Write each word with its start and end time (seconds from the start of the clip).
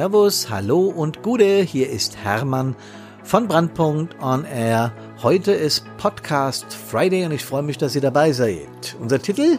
Servus, 0.00 0.48
Hallo 0.48 0.86
und 0.86 1.22
Gude, 1.22 1.60
hier 1.60 1.90
ist 1.90 2.16
Hermann 2.16 2.74
von 3.22 3.46
Brandpunkt 3.46 4.16
On 4.22 4.46
Air. 4.46 4.94
Heute 5.22 5.52
ist 5.52 5.84
Podcast 5.98 6.72
Friday 6.72 7.26
und 7.26 7.32
ich 7.32 7.44
freue 7.44 7.62
mich, 7.62 7.76
dass 7.76 7.94
ihr 7.94 8.00
dabei 8.00 8.32
seid. 8.32 8.96
Unser 8.98 9.20
Titel? 9.20 9.58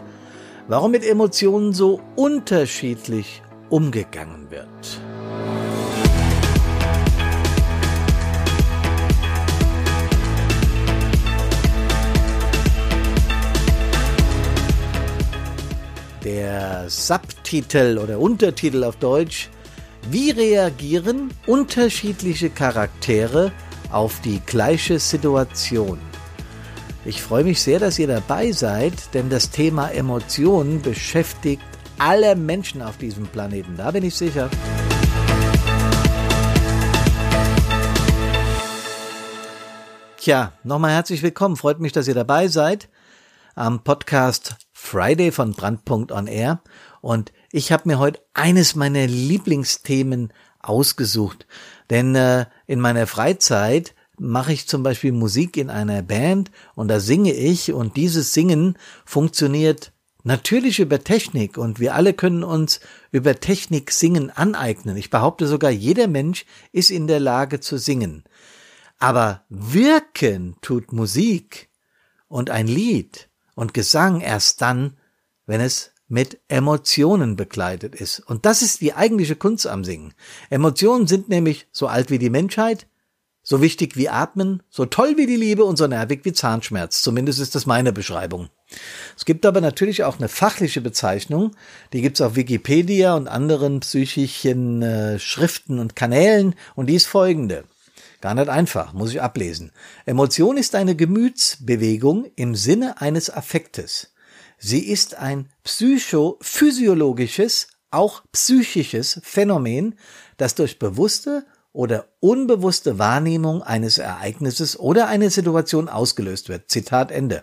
Warum 0.68 0.89
mit 0.89 1.07
Emotionen 1.07 1.73
so 1.73 2.01
unterschiedlich 2.15 3.43
umgegangen 3.69 4.50
wird. 4.50 5.00
Der 16.23 16.89
Subtitel 16.89 18.00
oder 18.00 18.19
Untertitel 18.19 18.83
auf 18.83 18.96
Deutsch 18.96 19.51
Wie 20.10 20.32
reagieren 20.32 21.32
unterschiedliche 21.46 22.50
Charaktere 22.50 23.51
auf 23.91 24.19
die 24.21 24.39
gleiche 24.39 25.00
Situation? 25.00 26.00
Ich 27.05 27.21
freue 27.21 27.43
mich 27.43 27.61
sehr, 27.61 27.79
dass 27.79 28.00
ihr 28.00 28.07
dabei 28.07 28.51
seid, 28.51 29.14
denn 29.14 29.29
das 29.29 29.51
Thema 29.51 29.89
Emotionen 29.89 30.82
beschäftigt 30.82 31.61
alle 32.00 32.36
Menschen 32.36 32.81
auf 32.81 32.97
diesem 32.97 33.27
Planeten. 33.27 33.77
Da 33.77 33.91
bin 33.91 34.03
ich 34.03 34.16
sicher. 34.16 34.50
Tja, 40.17 40.53
nochmal 40.63 40.91
herzlich 40.91 41.22
willkommen. 41.22 41.58
Freut 41.58 41.80
mich, 41.80 41.91
dass 41.91 42.08
ihr 42.08 42.16
dabei 42.16 42.47
seid 42.47 42.89
am 43.55 43.83
Podcast 43.83 44.55
Friday 44.73 45.31
von 45.31 45.53
Brandpunkt 45.53 46.11
on 46.11 46.27
Air. 46.27 46.61
Und 47.02 47.31
ich 47.52 47.71
habe 47.71 47.88
mir 47.88 47.99
heute 47.99 48.21
eines 48.33 48.75
meiner 48.75 49.07
Lieblingsthemen 49.07 50.31
ausgesucht. 50.59 51.47
Denn 51.89 52.16
äh, 52.16 52.45
in 52.67 52.80
meiner 52.80 53.07
Freizeit 53.07 53.94
mache 54.17 54.53
ich 54.53 54.67
zum 54.67 54.83
Beispiel 54.83 55.11
Musik 55.11 55.57
in 55.57 55.69
einer 55.69 56.02
Band 56.02 56.52
und 56.75 56.88
da 56.88 56.99
singe 56.99 57.33
ich 57.33 57.73
und 57.73 57.97
dieses 57.97 58.33
Singen 58.33 58.77
funktioniert 59.03 59.91
natürlich 60.23 60.79
über 60.79 61.03
Technik 61.03 61.57
und 61.57 61.79
wir 61.79 61.95
alle 61.95 62.13
können 62.13 62.44
uns 62.44 62.79
über 63.11 63.39
Technik 63.39 63.91
singen 63.91 64.29
aneignen. 64.29 64.95
Ich 64.95 65.09
behaupte 65.09 65.47
sogar, 65.47 65.72
jeder 65.72 66.07
Mensch 66.07 66.45
ist 66.72 66.91
in 66.91 67.07
der 67.07 67.19
Lage 67.19 67.59
zu 67.59 67.77
singen. 67.77 68.23
Aber 68.99 69.44
wirken 69.49 70.55
tut 70.61 70.94
Musik 70.94 71.69
und 72.27 72.52
ein 72.52 72.67
Lied 72.67 73.29
und 73.55 73.73
Gesang 73.73 74.22
erst 74.22 74.61
dann, 74.61 74.97
wenn 75.47 75.59
es 75.59 75.91
mit 76.11 76.39
Emotionen 76.49 77.37
begleitet 77.37 77.95
ist. 77.95 78.19
Und 78.19 78.45
das 78.45 78.61
ist 78.61 78.81
die 78.81 78.93
eigentliche 78.93 79.35
Kunst 79.37 79.65
am 79.65 79.83
Singen. 79.83 80.13
Emotionen 80.49 81.07
sind 81.07 81.29
nämlich 81.29 81.67
so 81.71 81.87
alt 81.87 82.11
wie 82.11 82.19
die 82.19 82.29
Menschheit, 82.29 82.85
so 83.43 83.61
wichtig 83.61 83.95
wie 83.95 84.09
Atmen, 84.09 84.61
so 84.69 84.85
toll 84.85 85.15
wie 85.17 85.25
die 85.25 85.37
Liebe 85.37 85.63
und 85.63 85.77
so 85.77 85.87
nervig 85.87 86.19
wie 86.23 86.33
Zahnschmerz. 86.33 87.01
Zumindest 87.01 87.39
ist 87.39 87.55
das 87.55 87.65
meine 87.65 87.93
Beschreibung. 87.93 88.49
Es 89.17 89.25
gibt 89.25 89.45
aber 89.45 89.61
natürlich 89.61 90.03
auch 90.03 90.19
eine 90.19 90.27
fachliche 90.27 90.81
Bezeichnung, 90.81 91.55
die 91.93 92.01
gibt's 92.01 92.21
auf 92.21 92.35
Wikipedia 92.35 93.15
und 93.15 93.27
anderen 93.27 93.79
psychischen 93.79 94.81
äh, 94.81 95.17
Schriften 95.17 95.79
und 95.79 95.95
Kanälen 95.95 96.55
und 96.75 96.87
die 96.87 96.95
ist 96.95 97.07
folgende. 97.07 97.63
Gar 98.19 98.35
nicht 98.35 98.49
einfach, 98.49 98.93
muss 98.93 99.11
ich 99.11 99.21
ablesen. 99.21 99.71
Emotion 100.05 100.57
ist 100.57 100.75
eine 100.75 100.95
Gemütsbewegung 100.95 102.27
im 102.35 102.53
Sinne 102.53 103.01
eines 103.01 103.31
Affektes. 103.31 104.11
Sie 104.63 104.87
ist 104.87 105.15
ein 105.15 105.49
psychophysiologisches, 105.63 107.69
auch 107.89 108.21
psychisches 108.31 109.19
Phänomen, 109.23 109.97
das 110.38 110.53
durch 110.53 110.77
bewusste 110.77 111.47
oder 111.73 112.09
unbewusste 112.19 113.00
Wahrnehmung 113.00 113.63
eines 113.63 113.97
Ereignisses 113.97 114.79
oder 114.79 115.07
einer 115.07 115.31
Situation 115.31 115.89
ausgelöst 115.89 116.47
wird. 116.47 116.69
Zitat 116.69 117.09
Ende. 117.09 117.41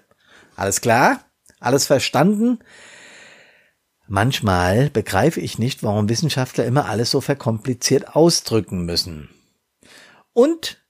Alles 0.54 0.80
klar? 0.80 1.24
Alles 1.58 1.86
verstanden? 1.86 2.60
Manchmal 4.06 4.88
begreife 4.88 5.40
ich 5.40 5.58
nicht, 5.58 5.82
warum 5.82 6.08
Wissenschaftler 6.08 6.66
immer 6.66 6.86
alles 6.86 7.10
so 7.10 7.20
verkompliziert 7.20 8.14
ausdrücken 8.14 8.84
müssen. 8.84 9.28
Und 10.32 10.80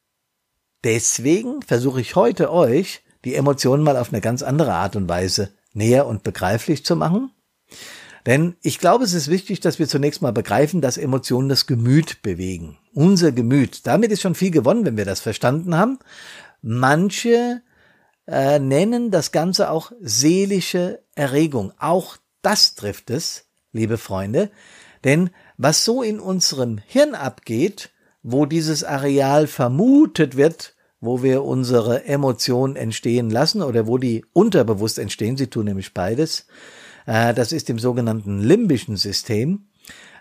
deswegen 0.84 1.62
versuche 1.62 2.02
ich 2.02 2.16
heute 2.16 2.52
euch 2.52 3.00
die 3.24 3.34
Emotionen 3.34 3.82
mal 3.82 3.96
auf 3.96 4.12
eine 4.12 4.20
ganz 4.20 4.42
andere 4.42 4.74
Art 4.74 4.94
und 4.94 5.08
Weise 5.08 5.54
näher 5.72 6.06
und 6.06 6.22
begreiflich 6.22 6.84
zu 6.84 6.96
machen. 6.96 7.30
Denn 8.26 8.56
ich 8.62 8.78
glaube, 8.78 9.04
es 9.04 9.14
ist 9.14 9.28
wichtig, 9.28 9.60
dass 9.60 9.78
wir 9.78 9.88
zunächst 9.88 10.20
mal 10.22 10.32
begreifen, 10.32 10.80
dass 10.80 10.98
Emotionen 10.98 11.48
das 11.48 11.66
Gemüt 11.66 12.22
bewegen. 12.22 12.76
Unser 12.92 13.32
Gemüt. 13.32 13.86
Damit 13.86 14.10
ist 14.10 14.20
schon 14.20 14.34
viel 14.34 14.50
gewonnen, 14.50 14.84
wenn 14.84 14.96
wir 14.96 15.04
das 15.04 15.20
verstanden 15.20 15.76
haben. 15.76 15.98
Manche 16.60 17.62
äh, 18.26 18.58
nennen 18.58 19.10
das 19.10 19.32
Ganze 19.32 19.70
auch 19.70 19.92
seelische 20.00 21.02
Erregung. 21.14 21.72
Auch 21.78 22.18
das 22.42 22.74
trifft 22.74 23.10
es, 23.10 23.46
liebe 23.72 23.98
Freunde. 23.98 24.50
Denn 25.04 25.30
was 25.56 25.84
so 25.84 26.02
in 26.02 26.20
unserem 26.20 26.78
Hirn 26.86 27.14
abgeht, 27.14 27.90
wo 28.22 28.46
dieses 28.46 28.84
Areal 28.84 29.46
vermutet 29.46 30.36
wird, 30.36 30.74
wo 31.00 31.22
wir 31.22 31.44
unsere 31.44 32.04
Emotionen 32.04 32.76
entstehen 32.76 33.30
lassen 33.30 33.62
oder 33.62 33.86
wo 33.86 33.98
die 33.98 34.24
unterbewusst 34.32 34.98
entstehen, 34.98 35.36
sie 35.36 35.46
tun 35.46 35.66
nämlich 35.66 35.94
beides, 35.94 36.46
äh, 37.06 37.34
das 37.34 37.52
ist 37.52 37.70
im 37.70 37.78
sogenannten 37.78 38.40
limbischen 38.40 38.96
System, 38.96 39.68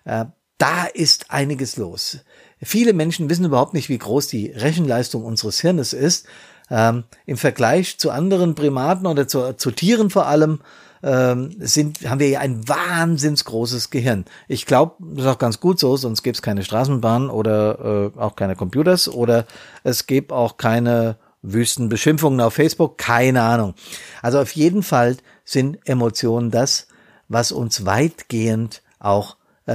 äh, 0.05 0.25
da 0.57 0.85
ist 0.85 1.29
einiges 1.29 1.77
los. 1.77 2.19
Viele 2.61 2.93
Menschen 2.93 3.29
wissen 3.29 3.45
überhaupt 3.45 3.73
nicht, 3.73 3.89
wie 3.89 3.97
groß 3.97 4.27
die 4.27 4.47
Rechenleistung 4.47 5.23
unseres 5.23 5.61
Hirnes 5.61 5.93
ist. 5.93 6.25
Ähm, 6.69 7.03
Im 7.25 7.37
Vergleich 7.37 7.99
zu 7.99 8.09
anderen 8.09 8.55
Primaten 8.55 9.05
oder 9.05 9.27
zu, 9.27 9.55
zu 9.55 9.71
Tieren 9.71 10.09
vor 10.09 10.25
allem 10.25 10.61
ähm, 11.07 11.55
sind, 11.59 12.09
haben 12.09 12.19
wir 12.19 12.27
ja 12.27 12.41
ein 12.41 12.67
wahnsinns 12.67 13.45
großes 13.45 13.91
Gehirn. 13.91 14.25
Ich 14.49 14.65
glaube, 14.65 14.95
das 14.99 15.23
ist 15.23 15.31
auch 15.31 15.37
ganz 15.37 15.61
gut 15.61 15.79
so, 15.79 15.95
sonst 15.95 16.21
gäbe 16.21 16.35
es 16.35 16.41
keine 16.41 16.65
Straßenbahn 16.65 17.29
oder 17.29 18.11
äh, 18.13 18.19
auch 18.19 18.35
keine 18.35 18.57
Computers 18.57 19.07
oder 19.07 19.45
es 19.85 20.05
gäbe 20.05 20.35
auch 20.35 20.57
keine 20.57 21.15
wüsten 21.41 21.87
Beschimpfungen 21.87 22.41
auf 22.41 22.55
Facebook, 22.55 22.97
keine 22.97 23.43
Ahnung. 23.43 23.73
Also 24.21 24.41
auf 24.41 24.51
jeden 24.51 24.83
Fall 24.83 25.15
sind 25.45 25.79
Emotionen 25.85 26.51
das, 26.51 26.87
was 27.29 27.53
uns 27.53 27.85
weitgehend 27.85 28.81
auch, 28.99 29.37
äh, 29.65 29.73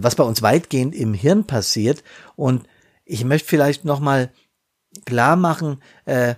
was 0.00 0.16
bei 0.16 0.24
uns 0.24 0.42
weitgehend 0.42 0.94
im 0.94 1.14
Hirn 1.14 1.44
passiert. 1.44 2.04
Und 2.36 2.66
ich 3.06 3.24
möchte 3.24 3.48
vielleicht 3.48 3.86
nochmal 3.86 4.30
klar 5.06 5.36
machen, 5.36 5.78
äh, 6.04 6.34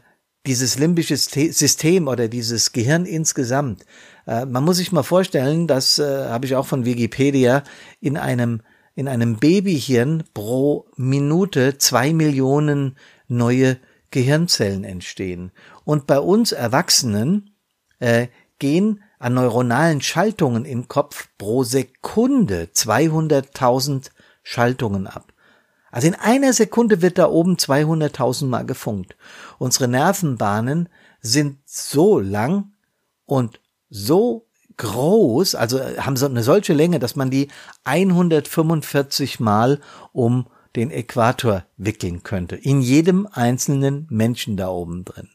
dieses 0.47 0.79
limbische 0.79 1.17
System 1.17 2.07
oder 2.07 2.29
dieses 2.29 2.71
Gehirn 2.71 3.07
insgesamt 3.07 3.85
man 4.27 4.65
muss 4.65 4.79
sich 4.79 4.93
mal 4.93 5.03
vorstellen, 5.03 5.67
das 5.67 5.99
äh, 5.99 6.27
habe 6.29 6.47
ich 6.47 6.57
auch 6.57 6.67
von 6.67 6.85
Wikipedia, 6.85 7.63
in 8.01 8.17
einem, 8.17 8.61
in 8.95 9.09
einem 9.09 9.37
Babyhirn 9.37 10.25
pro 10.35 10.87
Minute 10.97 11.79
zwei 11.79 12.13
Millionen 12.13 12.97
neue 13.29 13.79
Gehirnzellen 14.11 14.85
entstehen. 14.85 15.53
Und 15.85 16.07
bei 16.07 16.19
uns 16.19 16.53
Erwachsenen 16.53 17.55
äh, 17.99 18.29
gehen 18.59 19.03
an 19.19 19.35
neuronalen 19.35 20.01
Schaltungen 20.01 20.65
im 20.65 20.89
Kopf 20.89 21.29
pro 21.39 21.65
Sekunde 21.65 22.69
200.000 22.75 24.11
Schaltungen 24.43 25.07
ab. 25.07 25.33
Also 25.91 26.09
in 26.09 26.15
einer 26.15 26.53
Sekunde 26.53 27.01
wird 27.01 27.19
da 27.19 27.29
oben 27.29 27.57
200.000 27.57 28.47
Mal 28.47 28.67
gefunkt. 28.67 29.17
Unsere 29.59 29.89
Nervenbahnen 29.89 30.89
sind 31.21 31.59
so 31.65 32.19
lang 32.19 32.73
und 33.25 33.61
so 33.91 34.47
groß, 34.77 35.55
also 35.55 35.79
äh, 35.79 35.99
haben 35.99 36.17
so 36.17 36.27
eine 36.27 36.43
solche 36.43 36.73
Länge, 36.73 36.99
dass 36.99 37.17
man 37.17 37.31
die 37.31 37.49
145 37.85 39.41
Mal 39.41 39.81
um 40.13 40.47
den 40.75 40.91
Äquator 40.91 41.65
wickeln 41.77 42.23
könnte. 42.23 42.57
In 42.57 42.83
jedem 42.83 43.27
einzelnen 43.31 44.07
Menschen 44.11 44.57
da 44.57 44.69
oben 44.69 45.05
drin. 45.05 45.31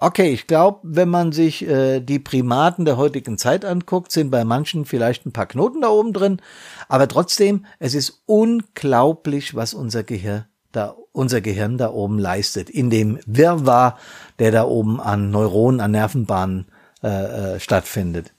Okay, 0.00 0.30
ich 0.30 0.46
glaube, 0.46 0.78
wenn 0.84 1.08
man 1.08 1.32
sich 1.32 1.66
äh, 1.66 2.00
die 2.00 2.20
Primaten 2.20 2.84
der 2.84 2.96
heutigen 2.96 3.36
Zeit 3.36 3.64
anguckt, 3.64 4.12
sind 4.12 4.30
bei 4.30 4.44
manchen 4.44 4.84
vielleicht 4.84 5.26
ein 5.26 5.32
paar 5.32 5.46
Knoten 5.46 5.82
da 5.82 5.88
oben 5.88 6.12
drin, 6.12 6.40
aber 6.88 7.08
trotzdem, 7.08 7.66
es 7.80 7.94
ist 7.94 8.22
unglaublich, 8.24 9.56
was 9.56 9.74
unser 9.74 10.04
Gehirn 10.04 10.44
da, 10.70 10.94
unser 11.12 11.40
Gehirn 11.40 11.78
da 11.78 11.90
oben 11.90 12.18
leistet, 12.18 12.70
in 12.70 12.90
dem 12.90 13.18
Wirrwarr, 13.26 13.98
der 14.38 14.52
da 14.52 14.64
oben 14.64 15.00
an 15.00 15.30
Neuronen, 15.30 15.80
an 15.80 15.90
Nervenbahnen 15.90 16.66
äh, 17.02 17.54
äh, 17.56 17.60
stattfindet. 17.60 18.32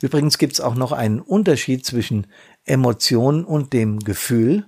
Übrigens 0.00 0.38
gibt 0.38 0.54
es 0.54 0.60
auch 0.60 0.74
noch 0.74 0.92
einen 0.92 1.20
Unterschied 1.20 1.84
zwischen 1.84 2.26
Emotion 2.64 3.44
und 3.44 3.72
dem 3.72 3.98
Gefühl. 4.00 4.66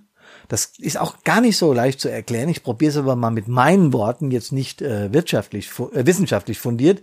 Das 0.48 0.72
ist 0.78 0.98
auch 0.98 1.22
gar 1.24 1.40
nicht 1.40 1.56
so 1.56 1.72
leicht 1.72 2.00
zu 2.00 2.08
erklären. 2.08 2.48
Ich 2.48 2.62
probiere 2.62 2.90
es 2.90 2.96
aber 2.96 3.16
mal 3.16 3.30
mit 3.30 3.48
meinen 3.48 3.92
Worten, 3.92 4.30
jetzt 4.30 4.52
nicht 4.52 4.82
äh, 4.82 5.12
wirtschaftlich, 5.12 5.70
äh, 5.92 6.06
wissenschaftlich 6.06 6.58
fundiert. 6.58 7.02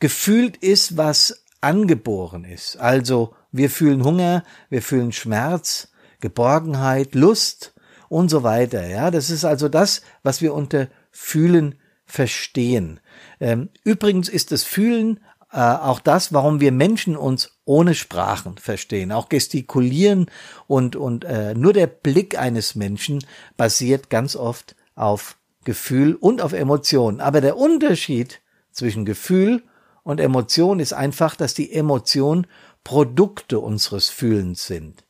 Gefühlt 0.00 0.56
ist, 0.56 0.96
was 0.96 1.44
angeboren 1.60 2.44
ist. 2.44 2.76
Also 2.76 3.34
wir 3.52 3.70
fühlen 3.70 4.04
Hunger, 4.04 4.44
wir 4.68 4.82
fühlen 4.82 5.12
Schmerz. 5.12 5.88
Geborgenheit, 6.22 7.14
Lust 7.14 7.74
und 8.08 8.30
so 8.30 8.42
weiter. 8.42 8.86
Ja, 8.86 9.10
das 9.10 9.28
ist 9.28 9.44
also 9.44 9.68
das, 9.68 10.00
was 10.22 10.40
wir 10.40 10.54
unter 10.54 10.88
Fühlen 11.10 11.74
verstehen. 12.06 13.00
Ähm, 13.40 13.68
übrigens 13.84 14.30
ist 14.30 14.52
das 14.52 14.62
Fühlen 14.62 15.20
äh, 15.52 15.58
auch 15.58 16.00
das, 16.00 16.32
warum 16.32 16.60
wir 16.60 16.72
Menschen 16.72 17.16
uns 17.16 17.58
ohne 17.64 17.94
Sprachen 17.94 18.56
verstehen. 18.56 19.12
Auch 19.12 19.28
gestikulieren 19.28 20.26
und, 20.66 20.96
und 20.96 21.24
äh, 21.24 21.54
nur 21.54 21.72
der 21.72 21.86
Blick 21.86 22.38
eines 22.38 22.74
Menschen 22.74 23.24
basiert 23.56 24.10
ganz 24.10 24.34
oft 24.34 24.74
auf 24.94 25.36
Gefühl 25.64 26.14
und 26.14 26.40
auf 26.40 26.54
Emotion. 26.54 27.20
Aber 27.20 27.40
der 27.40 27.56
Unterschied 27.56 28.40
zwischen 28.72 29.04
Gefühl 29.04 29.62
und 30.02 30.20
Emotion 30.20 30.80
ist 30.80 30.94
einfach, 30.94 31.36
dass 31.36 31.54
die 31.54 31.72
Emotion 31.72 32.46
Produkte 32.82 33.60
unseres 33.60 34.08
Fühlens 34.08 34.66
sind. 34.66 35.04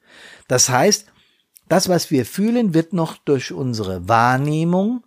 Das 0.49 0.69
heißt, 0.69 1.07
das, 1.69 1.89
was 1.89 2.11
wir 2.11 2.27
fühlen, 2.27 2.75
wird 2.75 2.93
noch 2.93 3.17
durch 3.17 3.53
unsere 3.53 4.09
Wahrnehmung 4.09 5.05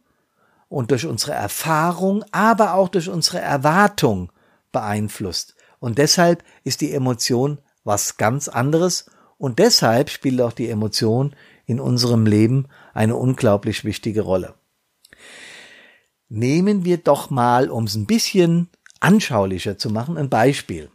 und 0.69 0.91
durch 0.91 1.05
unsere 1.05 1.33
Erfahrung, 1.33 2.23
aber 2.31 2.73
auch 2.73 2.89
durch 2.89 3.09
unsere 3.09 3.39
Erwartung 3.39 4.31
beeinflusst. 4.75 5.55
Und 5.79 5.97
deshalb 5.97 6.43
ist 6.65 6.81
die 6.81 6.91
Emotion 6.91 7.59
was 7.85 8.17
ganz 8.17 8.49
anderes 8.49 9.09
und 9.37 9.57
deshalb 9.59 10.09
spielt 10.09 10.41
auch 10.41 10.51
die 10.51 10.69
Emotion 10.69 11.33
in 11.65 11.79
unserem 11.79 12.25
Leben 12.25 12.67
eine 12.93 13.15
unglaublich 13.15 13.85
wichtige 13.85 14.21
Rolle. 14.21 14.55
Nehmen 16.27 16.83
wir 16.83 16.97
doch 16.97 17.29
mal, 17.29 17.69
um 17.69 17.85
es 17.85 17.95
ein 17.95 18.05
bisschen 18.05 18.69
anschaulicher 18.99 19.77
zu 19.77 19.89
machen, 19.89 20.17
ein 20.17 20.29
Beispiel. 20.29 20.89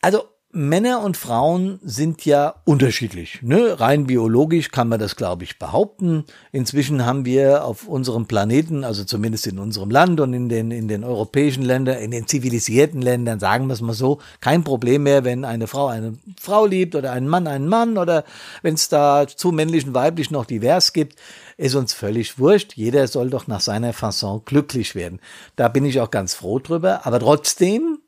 Also 0.00 0.24
Männer 0.52 1.00
und 1.02 1.16
Frauen 1.16 1.78
sind 1.84 2.24
ja 2.24 2.56
unterschiedlich. 2.64 3.38
Ne? 3.40 3.78
Rein 3.78 4.08
biologisch 4.08 4.72
kann 4.72 4.88
man 4.88 4.98
das, 4.98 5.14
glaube 5.14 5.44
ich, 5.44 5.60
behaupten. 5.60 6.24
Inzwischen 6.50 7.06
haben 7.06 7.24
wir 7.24 7.64
auf 7.64 7.86
unserem 7.86 8.26
Planeten, 8.26 8.82
also 8.82 9.04
zumindest 9.04 9.46
in 9.46 9.60
unserem 9.60 9.90
Land 9.90 10.18
und 10.18 10.34
in 10.34 10.48
den, 10.48 10.72
in 10.72 10.88
den 10.88 11.04
europäischen 11.04 11.62
Ländern, 11.62 11.98
in 11.98 12.10
den 12.10 12.26
zivilisierten 12.26 13.00
Ländern, 13.00 13.38
sagen 13.38 13.68
wir 13.68 13.74
es 13.74 13.80
mal 13.80 13.92
so, 13.92 14.18
kein 14.40 14.64
Problem 14.64 15.04
mehr, 15.04 15.22
wenn 15.22 15.44
eine 15.44 15.68
Frau 15.68 15.86
eine 15.86 16.14
Frau 16.40 16.66
liebt 16.66 16.96
oder 16.96 17.12
ein 17.12 17.28
Mann 17.28 17.46
einen 17.46 17.68
Mann 17.68 17.96
oder 17.96 18.24
wenn 18.62 18.74
es 18.74 18.88
da 18.88 19.28
zu 19.28 19.52
männlich 19.52 19.86
und 19.86 19.94
weiblich 19.94 20.32
noch 20.32 20.46
divers 20.46 20.92
gibt, 20.92 21.14
ist 21.58 21.76
uns 21.76 21.92
völlig 21.92 22.40
wurscht. 22.40 22.72
Jeder 22.74 23.06
soll 23.06 23.30
doch 23.30 23.46
nach 23.46 23.60
seiner 23.60 23.92
Fasson 23.92 24.42
glücklich 24.44 24.96
werden. 24.96 25.20
Da 25.54 25.68
bin 25.68 25.84
ich 25.84 26.00
auch 26.00 26.10
ganz 26.10 26.34
froh 26.34 26.58
drüber. 26.58 27.06
Aber 27.06 27.20
trotzdem 27.20 27.99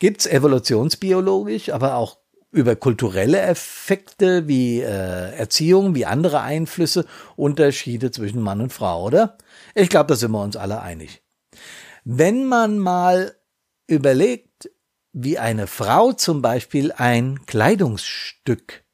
gibt's 0.00 0.26
evolutionsbiologisch, 0.26 1.70
aber 1.70 1.96
auch 1.96 2.18
über 2.50 2.76
kulturelle 2.76 3.40
Effekte 3.40 4.46
wie 4.46 4.80
äh, 4.80 5.36
Erziehung, 5.36 5.94
wie 5.94 6.06
andere 6.06 6.40
Einflüsse, 6.40 7.04
Unterschiede 7.36 8.12
zwischen 8.12 8.40
Mann 8.40 8.60
und 8.60 8.72
Frau, 8.72 9.04
oder? 9.04 9.36
Ich 9.74 9.88
glaube, 9.88 10.08
da 10.08 10.16
sind 10.16 10.30
wir 10.30 10.42
uns 10.42 10.56
alle 10.56 10.80
einig. 10.80 11.22
Wenn 12.04 12.44
man 12.44 12.78
mal 12.78 13.34
überlegt, 13.88 14.70
wie 15.12 15.38
eine 15.38 15.66
Frau 15.66 16.12
zum 16.12 16.42
Beispiel 16.42 16.92
ein 16.92 17.44
Kleidungsstück 17.46 18.84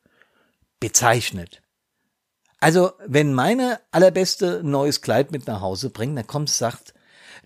bezeichnet. 0.79 1.63
Also, 2.61 2.93
wenn 3.07 3.33
meine 3.33 3.81
allerbeste 3.91 4.63
neues 4.63 5.01
Kleid 5.01 5.33
mit 5.33 5.47
nach 5.47 5.63
Hause 5.63 5.91
bringt, 5.91 6.17
dann 6.17 6.27
kommt, 6.27 6.51
sagt, 6.51 6.93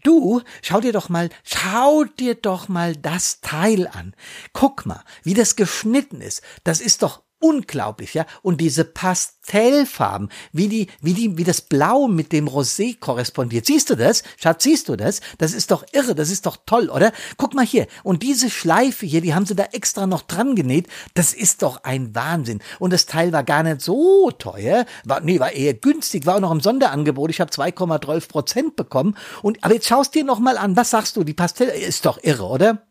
Du, 0.04 0.42
schau 0.62 0.80
dir 0.80 0.92
doch 0.92 1.08
mal, 1.08 1.30
schau 1.42 2.04
dir 2.04 2.36
doch 2.36 2.68
mal 2.68 2.94
das 2.94 3.40
Teil 3.40 3.88
an. 3.88 4.14
Guck 4.52 4.86
mal, 4.86 5.02
wie 5.24 5.34
das 5.34 5.56
geschnitten 5.56 6.20
ist. 6.20 6.42
Das 6.62 6.80
ist 6.80 7.02
doch 7.02 7.23
unglaublich, 7.44 8.14
ja. 8.14 8.24
Und 8.40 8.62
diese 8.62 8.86
Pastellfarben, 8.86 10.30
wie 10.52 10.68
die, 10.68 10.86
wie 11.02 11.12
die, 11.12 11.36
wie 11.36 11.44
das 11.44 11.60
Blau 11.60 12.08
mit 12.08 12.32
dem 12.32 12.48
Rosé 12.48 12.98
korrespondiert. 12.98 13.66
Siehst 13.66 13.90
du 13.90 13.96
das? 13.96 14.22
Schatz, 14.38 14.64
siehst 14.64 14.88
du 14.88 14.96
das? 14.96 15.20
Das 15.36 15.52
ist 15.52 15.70
doch 15.70 15.84
irre, 15.92 16.14
das 16.14 16.30
ist 16.30 16.46
doch 16.46 16.56
toll, 16.64 16.88
oder? 16.88 17.12
Guck 17.36 17.52
mal 17.52 17.66
hier. 17.66 17.86
Und 18.02 18.22
diese 18.22 18.48
Schleife 18.48 19.04
hier, 19.04 19.20
die 19.20 19.34
haben 19.34 19.44
sie 19.44 19.54
da 19.54 19.64
extra 19.72 20.06
noch 20.06 20.22
dran 20.22 20.56
genäht. 20.56 20.88
Das 21.12 21.34
ist 21.34 21.60
doch 21.60 21.84
ein 21.84 22.14
Wahnsinn. 22.14 22.60
Und 22.78 22.94
das 22.94 23.04
Teil 23.04 23.30
war 23.32 23.44
gar 23.44 23.62
nicht 23.62 23.82
so 23.82 24.30
teuer. 24.30 24.86
War, 25.04 25.20
nee, 25.20 25.38
war 25.38 25.52
eher 25.52 25.74
günstig, 25.74 26.24
war 26.24 26.36
auch 26.36 26.40
noch 26.40 26.52
im 26.52 26.60
Sonderangebot. 26.60 27.28
Ich 27.28 27.42
habe 27.42 27.50
2,12 27.50 28.28
Prozent 28.28 28.76
bekommen. 28.76 29.18
Und, 29.42 29.62
aber 29.62 29.74
jetzt 29.74 29.86
schaust 29.86 30.14
dir 30.14 30.24
noch 30.24 30.38
mal 30.38 30.56
an. 30.56 30.76
Was 30.76 30.90
sagst 30.90 31.16
du? 31.16 31.24
Die 31.24 31.34
Pastell 31.34 31.68
ist 31.68 32.06
doch 32.06 32.18
irre, 32.22 32.46
oder? 32.46 32.86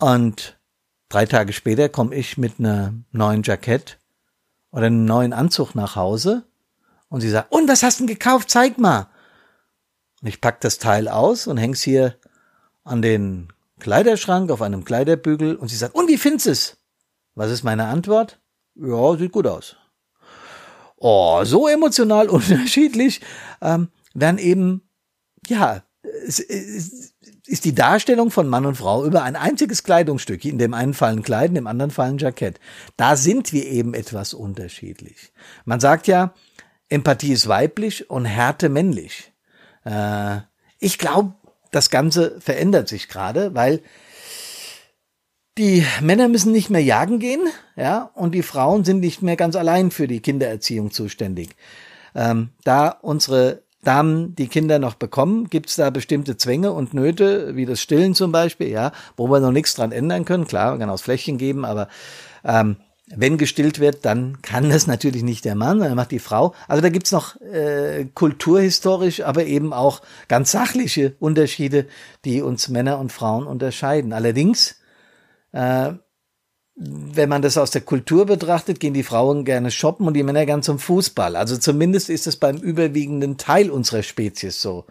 Und 0.00 0.56
Drei 1.08 1.26
Tage 1.26 1.52
später 1.52 1.88
komme 1.88 2.14
ich 2.14 2.36
mit 2.36 2.58
einem 2.58 3.04
neuen 3.12 3.42
Jackett 3.42 3.98
oder 4.70 4.86
einem 4.86 5.04
neuen 5.04 5.32
Anzug 5.32 5.74
nach 5.74 5.96
Hause 5.96 6.44
und 7.08 7.20
sie 7.20 7.30
sagt, 7.30 7.52
und 7.52 7.68
was 7.68 7.82
hast 7.82 8.00
du 8.00 8.06
denn 8.06 8.14
gekauft? 8.14 8.50
Zeig 8.50 8.78
mal. 8.78 9.08
Und 10.20 10.28
ich 10.28 10.40
pack 10.40 10.60
das 10.60 10.78
Teil 10.78 11.08
aus 11.08 11.46
und 11.46 11.58
häng's 11.58 11.82
hier 11.82 12.16
an 12.82 13.02
den 13.02 13.52
Kleiderschrank 13.78 14.50
auf 14.50 14.62
einem 14.62 14.84
Kleiderbügel 14.84 15.56
und 15.56 15.68
sie 15.68 15.76
sagt, 15.76 15.94
und 15.94 16.08
wie 16.08 16.16
findest 16.16 16.46
es? 16.46 16.76
Was 17.34 17.50
ist 17.50 17.62
meine 17.62 17.86
Antwort? 17.86 18.40
Ja, 18.74 19.16
sieht 19.16 19.32
gut 19.32 19.46
aus. 19.46 19.76
Oh, 20.96 21.44
so 21.44 21.68
emotional 21.68 22.28
unterschiedlich 22.30 23.20
ähm, 23.60 23.88
werden 24.14 24.38
eben, 24.38 24.88
ja, 25.46 25.82
es, 26.26 26.40
es, 26.40 27.14
ist 27.46 27.64
die 27.64 27.74
Darstellung 27.74 28.30
von 28.30 28.48
Mann 28.48 28.66
und 28.66 28.76
Frau 28.76 29.04
über 29.04 29.22
ein 29.22 29.36
einziges 29.36 29.82
Kleidungsstück. 29.84 30.44
In 30.44 30.58
dem 30.58 30.74
einen 30.74 30.94
fallen 30.94 31.22
Kleiden, 31.22 31.56
im 31.56 31.66
anderen 31.66 31.90
fallen 31.90 32.18
Jackett. 32.18 32.60
Da 32.96 33.16
sind 33.16 33.52
wir 33.52 33.66
eben 33.66 33.94
etwas 33.94 34.34
unterschiedlich. 34.34 35.32
Man 35.64 35.80
sagt 35.80 36.06
ja, 36.06 36.34
Empathie 36.88 37.32
ist 37.32 37.48
weiblich 37.48 38.10
und 38.10 38.24
Härte 38.24 38.68
männlich. 38.68 39.32
Äh, 39.84 40.38
ich 40.78 40.98
glaube, 40.98 41.34
das 41.70 41.90
Ganze 41.90 42.40
verändert 42.40 42.88
sich 42.88 43.08
gerade, 43.08 43.54
weil 43.54 43.82
die 45.58 45.86
Männer 46.00 46.28
müssen 46.28 46.52
nicht 46.52 46.70
mehr 46.70 46.82
jagen 46.82 47.18
gehen, 47.18 47.40
ja, 47.76 48.10
und 48.14 48.34
die 48.34 48.42
Frauen 48.42 48.84
sind 48.84 49.00
nicht 49.00 49.22
mehr 49.22 49.36
ganz 49.36 49.56
allein 49.56 49.90
für 49.90 50.06
die 50.06 50.20
Kindererziehung 50.20 50.90
zuständig. 50.90 51.56
Ähm, 52.14 52.50
da 52.64 52.88
unsere 52.88 53.62
Damen 53.86 54.34
die 54.34 54.48
Kinder 54.48 54.78
noch 54.78 54.94
bekommen? 54.94 55.48
Gibt 55.48 55.70
es 55.70 55.76
da 55.76 55.90
bestimmte 55.90 56.36
Zwänge 56.36 56.72
und 56.72 56.94
Nöte, 56.94 57.54
wie 57.54 57.66
das 57.66 57.80
Stillen 57.80 58.14
zum 58.14 58.32
Beispiel, 58.32 58.68
ja, 58.68 58.92
wo 59.16 59.28
wir 59.28 59.40
noch 59.40 59.52
nichts 59.52 59.74
dran 59.74 59.92
ändern 59.92 60.24
können? 60.24 60.46
Klar, 60.46 60.70
man 60.70 60.80
kann 60.80 60.90
auch 60.90 60.98
Fläschchen 60.98 61.38
geben, 61.38 61.64
aber 61.64 61.88
ähm, 62.44 62.76
wenn 63.14 63.38
gestillt 63.38 63.78
wird, 63.78 64.04
dann 64.04 64.42
kann 64.42 64.70
das 64.70 64.88
natürlich 64.88 65.22
nicht 65.22 65.44
der 65.44 65.54
Mann, 65.54 65.78
sondern 65.78 65.94
macht 65.94 66.10
die 66.10 66.18
Frau. 66.18 66.54
Also 66.66 66.82
da 66.82 66.88
gibt's 66.88 67.12
noch 67.12 67.40
äh, 67.40 68.06
kulturhistorisch, 68.14 69.20
aber 69.22 69.44
eben 69.44 69.72
auch 69.72 70.02
ganz 70.26 70.50
sachliche 70.50 71.14
Unterschiede, 71.20 71.86
die 72.24 72.42
uns 72.42 72.68
Männer 72.68 72.98
und 72.98 73.12
Frauen 73.12 73.46
unterscheiden. 73.46 74.12
Allerdings 74.12 74.80
äh, 75.52 75.92
wenn 76.76 77.30
man 77.30 77.40
das 77.40 77.56
aus 77.56 77.70
der 77.70 77.80
Kultur 77.80 78.26
betrachtet, 78.26 78.80
gehen 78.80 78.92
die 78.92 79.02
Frauen 79.02 79.46
gerne 79.46 79.70
shoppen 79.70 80.06
und 80.06 80.14
die 80.14 80.22
Männer 80.22 80.44
gern 80.44 80.62
zum 80.62 80.78
Fußball. 80.78 81.34
Also 81.34 81.56
zumindest 81.56 82.10
ist 82.10 82.26
es 82.26 82.36
beim 82.36 82.58
überwiegenden 82.58 83.38
Teil 83.38 83.70
unserer 83.70 84.02
Spezies 84.02 84.60
so. 84.60 84.84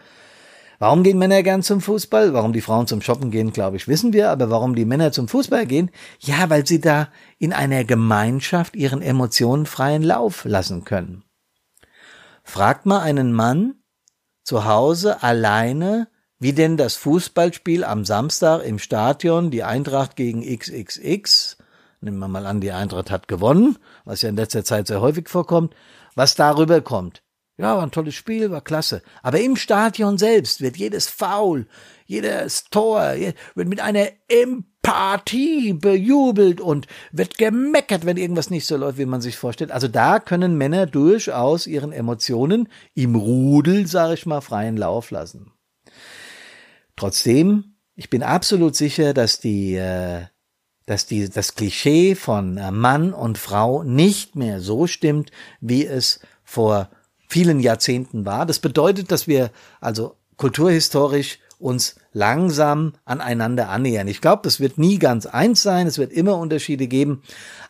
Warum 0.80 1.04
gehen 1.04 1.20
Männer 1.20 1.44
gern 1.44 1.62
zum 1.62 1.82
Fußball? 1.82 2.34
Warum 2.34 2.54
die 2.54 2.62
Frauen 2.62 2.88
zum 2.88 3.02
Shoppen 3.02 3.32
gehen, 3.32 3.54
glaube 3.54 3.78
ich, 3.78 3.88
wissen 3.88 4.14
wir. 4.14 4.32
Aber 4.32 4.50
warum 4.50 4.76
die 4.76 4.84
Männer 4.84 5.12
zum 5.12 5.28
Fußball 5.28 5.68
gehen? 5.68 5.92
Ja, 6.20 6.50
weil 6.50 6.66
sie 6.66 6.82
da 6.82 7.10
in 7.38 7.54
einer 7.54 7.86
Gemeinschaft 7.86 8.76
ihren 8.76 9.02
Emotionen 9.02 9.68
freien 9.68 10.04
Lauf 10.04 10.44
lassen 10.44 10.84
können. 10.84 11.24
Fragt 12.44 12.86
mal 12.86 13.00
einen 13.00 13.32
Mann 13.32 13.76
zu 14.44 14.66
Hause 14.66 15.24
alleine, 15.24 16.08
wie 16.40 16.54
denn 16.54 16.78
das 16.78 16.96
Fußballspiel 16.96 17.84
am 17.84 18.04
Samstag 18.06 18.64
im 18.66 18.80
Stadion, 18.80 19.52
die 19.52 19.64
Eintracht 19.64 20.16
gegen 20.16 20.42
XXX, 20.42 21.58
nehmen 22.06 22.20
wir 22.20 22.28
mal 22.28 22.46
an, 22.46 22.62
die 22.62 22.72
Eintracht 22.72 23.12
hat 23.12 23.28
gewonnen, 23.28 23.78
was 24.06 24.22
ja 24.22 24.30
in 24.30 24.38
letzter 24.38 24.64
Zeit 24.64 24.88
sehr 24.88 25.02
häufig 25.02 25.28
vorkommt, 25.28 25.76
was 26.16 26.36
darüber 26.36 26.80
kommt. 26.82 27.22
Ja, 27.58 27.78
war 27.78 27.84
ein 27.84 27.92
tolles 27.92 28.16
Spiel, 28.16 28.52
war 28.52 28.62
klasse. 28.62 29.02
Aber 29.24 29.40
im 29.40 29.56
Stadion 29.56 30.18
selbst 30.18 30.60
wird 30.60 30.76
jedes 30.76 31.08
Foul, 31.08 31.68
jedes 32.06 32.66
Tor, 32.66 33.16
wird 33.56 33.70
mit 33.70 33.80
einer 33.80 34.10
Empathie 34.28 35.72
bejubelt 35.72 36.60
und 36.60 36.88
wird 37.14 37.38
gemeckert, 37.38 38.06
wenn 38.06 38.18
irgendwas 38.18 38.50
nicht 38.50 38.66
so 38.66 38.76
läuft, 38.76 38.98
wie 38.98 39.06
man 39.06 39.22
sich 39.22 39.38
vorstellt. 39.38 39.72
Also 39.72 39.88
da 39.88 40.20
können 40.20 40.58
Männer 40.58 40.86
durchaus 40.86 41.66
ihren 41.66 41.94
Emotionen 41.94 42.68
im 42.94 43.16
Rudel, 43.16 43.88
sag 43.88 44.14
ich 44.14 44.26
mal, 44.26 44.42
freien 44.42 44.76
Lauf 44.76 45.10
lassen. 45.12 45.54
Trotzdem, 46.98 47.78
ich 47.96 48.10
bin 48.10 48.22
absolut 48.22 48.76
sicher, 48.76 49.14
dass 49.14 49.40
die 49.40 49.76
äh, 49.76 50.26
dass 50.86 51.06
die, 51.06 51.30
das 51.30 51.56
Klischee 51.56 52.16
von 52.16 52.58
äh, 52.58 52.72
Mann 52.72 53.14
und 53.14 53.38
Frau 53.38 53.84
nicht 53.84 54.36
mehr 54.36 54.60
so 54.62 54.88
stimmt, 54.88 55.32
wie 55.62 55.86
es 55.86 56.20
vor 56.44 56.90
vielen 57.28 57.60
Jahrzehnten 57.60 58.26
war. 58.26 58.46
Das 58.46 58.60
bedeutet, 58.60 59.12
dass 59.12 59.28
wir 59.28 59.52
also 59.82 60.16
kulturhistorisch 60.38 61.40
uns 61.58 61.96
langsam 62.12 62.94
aneinander 63.06 63.70
annähern. 63.70 64.08
Ich 64.08 64.22
glaube, 64.22 64.42
das 64.44 64.60
wird 64.60 64.78
nie 64.78 65.00
ganz 65.00 65.26
eins 65.26 65.62
sein, 65.62 65.88
es 65.88 65.98
wird 65.98 66.12
immer 66.12 66.38
Unterschiede 66.38 66.88
geben, 66.88 67.24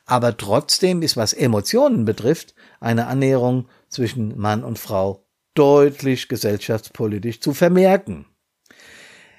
aber 0.05 0.35
trotzdem 0.35 1.01
ist, 1.01 1.17
was 1.17 1.33
Emotionen 1.33 2.03
betrifft, 2.05 2.55
eine 2.79 3.07
Annäherung 3.07 3.67
zwischen 3.89 4.37
Mann 4.37 4.63
und 4.63 4.79
Frau 4.79 5.23
deutlich 5.53 6.27
gesellschaftspolitisch 6.27 7.39
zu 7.39 7.53
vermerken. 7.53 8.25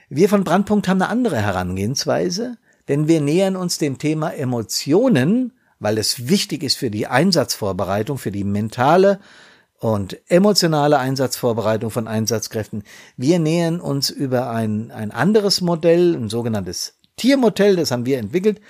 Wir 0.08 0.28
von 0.28 0.44
Brandpunkt 0.44 0.88
haben 0.88 1.02
eine 1.02 1.10
andere 1.10 1.36
Herangehensweise, 1.36 2.56
denn 2.88 3.08
wir 3.08 3.20
nähern 3.20 3.56
uns 3.56 3.78
dem 3.78 3.98
Thema 3.98 4.30
Emotionen, 4.30 5.52
weil 5.78 5.98
es 5.98 6.28
wichtig 6.28 6.62
ist 6.62 6.76
für 6.76 6.90
die 6.90 7.06
Einsatzvorbereitung, 7.06 8.18
für 8.18 8.32
die 8.32 8.44
mentale 8.44 9.20
und 9.78 10.18
emotionale 10.30 10.98
Einsatzvorbereitung 10.98 11.90
von 11.90 12.08
Einsatzkräften. 12.08 12.82
Wir 13.16 13.38
nähern 13.38 13.80
uns 13.80 14.10
über 14.10 14.50
ein, 14.50 14.90
ein 14.90 15.10
anderes 15.10 15.60
Modell, 15.60 16.14
ein 16.14 16.30
sogenanntes 16.30 16.94
Tiermodell, 17.16 17.76
das 17.76 17.90
haben 17.90 18.06
wir 18.06 18.18
entwickelt. 18.18 18.60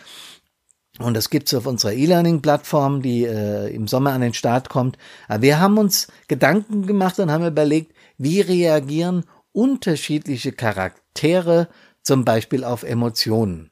Und 0.99 1.15
das 1.15 1.29
gibt's 1.29 1.53
auf 1.53 1.67
unserer 1.67 1.93
E-Learning-Plattform, 1.93 3.03
die 3.03 3.25
äh, 3.25 3.69
im 3.75 3.87
Sommer 3.87 4.13
an 4.13 4.23
den 4.23 4.35
Start 4.35 4.71
kommt. 4.71 4.97
Aber 5.29 5.43
wir 5.43 5.61
haben 5.61 5.77
uns 5.77 6.09
Gedanken 6.27 6.87
gemacht 6.87 7.19
und 7.19 7.31
haben 7.31 7.47
überlegt, 7.47 7.93
wie 8.17 8.41
reagieren 8.41 9.25
unterschiedliche 9.53 10.53
Charaktere 10.53 11.69
zum 12.03 12.25
Beispiel 12.25 12.65
auf 12.65 12.83
Emotionen. 12.83 13.71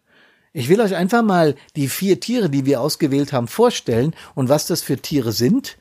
Ich 0.56 0.68
will 0.68 0.80
euch 0.80 0.94
einfach 0.94 1.24
mal 1.24 1.56
die 1.74 1.88
vier 1.88 2.20
Tiere, 2.20 2.48
die 2.48 2.64
wir 2.64 2.80
ausgewählt 2.80 3.32
haben, 3.32 3.48
vorstellen 3.48 4.14
und 4.36 4.48
was 4.48 4.68
das 4.68 4.82
für 4.82 4.96
Tiere 4.96 5.32
sind 5.32 5.76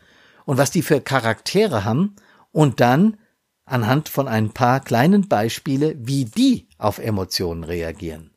und 0.46 0.58
was 0.58 0.72
die 0.72 0.82
für 0.82 1.00
Charaktere 1.00 1.86
haben 1.86 2.16
und 2.52 2.82
dann 2.82 3.18
anhand 3.66 4.10
von 4.10 4.28
ein 4.28 4.50
paar 4.50 4.80
kleinen 4.80 5.28
Beispiele, 5.30 5.96
wie 6.00 6.26
die 6.26 6.68
auf 6.80 6.98
Emotionen 6.98 7.64
reagieren. 7.64 8.32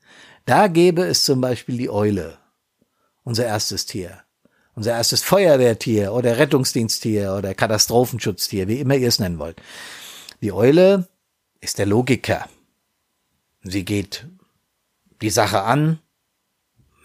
Da 0.44 0.68
gäbe 0.68 1.06
es 1.06 1.24
zum 1.24 1.40
Beispiel 1.40 1.78
die 1.78 1.88
Eule, 1.88 2.36
unser 3.24 3.46
erstes 3.46 3.86
Tier, 3.86 4.22
unser 4.74 4.92
erstes 4.92 5.22
Feuerwehrtier 5.22 6.12
oder 6.12 6.36
Rettungsdiensttier 6.36 7.32
oder 7.32 7.54
Katastrophenschutztier, 7.54 8.68
wie 8.68 8.80
immer 8.80 8.96
ihr 8.96 9.08
es 9.08 9.18
nennen 9.18 9.38
wollt. 9.38 9.56
Die 10.42 10.52
Eule 10.52 11.08
ist 11.60 11.78
der 11.78 11.86
Logiker. 11.86 12.46
Sie 13.62 13.86
geht 13.86 14.26
die 15.22 15.30
Sache 15.30 15.62
an 15.62 15.98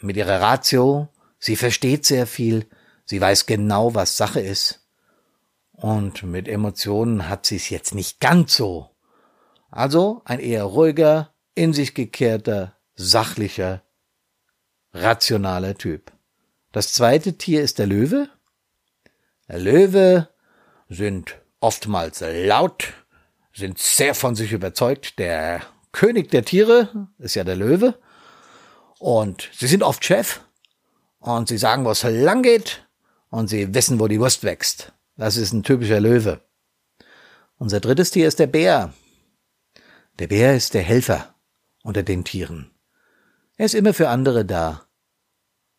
mit 0.04 0.18
ihrer 0.18 0.42
Ratio, 0.42 1.10
sie 1.40 1.56
versteht 1.56 2.06
sehr 2.06 2.28
viel, 2.28 2.68
sie 3.06 3.20
weiß 3.20 3.46
genau, 3.46 3.96
was 3.96 4.18
Sache 4.18 4.40
ist. 4.40 4.88
Und 5.74 6.24
mit 6.24 6.48
Emotionen 6.48 7.28
hat 7.28 7.46
sie 7.46 7.56
es 7.56 7.70
jetzt 7.70 7.96
nicht 7.96 8.20
ganz 8.20 8.56
so. 8.56 8.90
Also 9.72 10.22
ein 10.26 10.40
eher 10.40 10.64
ruhiger, 10.64 11.34
in 11.56 11.74
sich 11.74 11.94
gekehrter, 11.94 12.78
sachlicher, 12.96 13.84
rationaler 14.94 15.78
Typ. 15.78 16.12
Das 16.72 16.94
zweite 16.94 17.38
Tier 17.38 17.62
ist 17.62 17.80
der 17.80 17.88
Löwe. 17.88 18.30
Der 19.48 19.60
Löwe 19.60 20.30
sind 20.88 21.38
oftmals 21.60 22.22
laut, 22.22 22.94
sind 23.54 23.80
sehr 23.80 24.16
von 24.16 24.36
sich 24.36 24.54
überzeugt. 24.54 25.20
Der 25.20 25.62
König 25.92 26.32
der 26.32 26.46
Tiere 26.46 27.10
ist 27.18 27.36
ja 27.36 27.44
der 27.44 27.56
Löwe. 27.56 27.98
Und 29.02 29.50
sie 29.52 29.66
sind 29.66 29.82
oft 29.82 30.06
Chef. 30.06 30.42
Und 31.18 31.48
sie 31.48 31.58
sagen, 31.58 31.86
wo 31.86 31.90
es 31.90 32.04
lang 32.04 32.44
geht. 32.44 32.86
Und 33.32 33.48
sie 33.48 33.74
wissen, 33.74 34.00
wo 34.00 34.08
die 34.08 34.20
Wurst 34.20 34.44
wächst. 34.44 34.94
Das 35.18 35.38
ist 35.38 35.54
ein 35.54 35.64
typischer 35.64 36.00
Löwe. 36.00 36.42
Unser 37.58 37.80
drittes 37.80 38.12
Tier 38.12 38.28
ist 38.28 38.38
der 38.38 38.46
Bär. 38.46 38.94
Der 40.20 40.28
Bär 40.28 40.56
ist 40.56 40.76
der 40.76 40.84
Helfer 40.84 41.34
unter 41.82 42.04
den 42.04 42.24
Tieren. 42.24 42.70
Er 43.58 43.66
ist 43.66 43.74
immer 43.74 43.96
für 43.96 44.08
andere 44.08 44.46
da. 44.46 44.86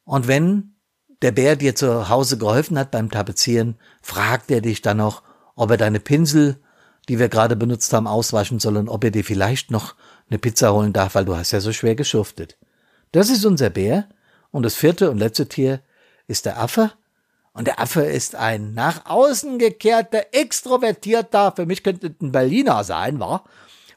Und 0.02 0.26
wenn 0.26 0.74
der 1.22 1.30
Bär 1.30 1.54
dir 1.54 1.76
zu 1.76 2.08
Hause 2.08 2.38
geholfen 2.38 2.76
hat 2.76 2.90
beim 2.90 3.08
Tapezieren, 3.08 3.78
fragt 4.02 4.50
er 4.50 4.62
dich 4.62 4.82
dann 4.82 4.96
noch, 4.96 5.22
ob 5.54 5.70
er 5.70 5.76
deine 5.76 6.00
Pinsel, 6.00 6.60
die 7.08 7.20
wir 7.20 7.28
gerade 7.28 7.54
benutzt 7.54 7.92
haben, 7.92 8.08
auswaschen 8.08 8.58
soll 8.58 8.78
und 8.78 8.88
ob 8.88 9.04
er 9.04 9.12
dir 9.12 9.22
vielleicht 9.22 9.70
noch 9.70 9.94
eine 10.28 10.40
Pizza 10.40 10.72
holen 10.72 10.92
darf, 10.92 11.14
weil 11.14 11.24
du 11.24 11.36
hast 11.36 11.52
ja 11.52 11.60
so 11.60 11.72
schwer 11.72 11.94
geschuftet. 11.94 12.58
Das 13.12 13.30
ist 13.30 13.44
unser 13.44 13.70
Bär. 13.70 14.08
Und 14.50 14.64
das 14.64 14.74
vierte 14.74 15.10
und 15.10 15.18
letzte 15.18 15.48
Tier 15.48 15.80
ist 16.26 16.46
der 16.46 16.58
Affe. 16.60 16.92
Und 17.54 17.66
der 17.66 17.80
Affe 17.80 18.02
ist 18.02 18.34
ein 18.34 18.74
nach 18.74 19.06
außen 19.06 19.58
gekehrter, 19.58 20.26
extrovertierter, 20.32 21.52
für 21.54 21.66
mich 21.66 21.82
könnte 21.82 22.14
ein 22.20 22.32
Berliner 22.32 22.82
sein, 22.82 23.20
wa? 23.20 23.44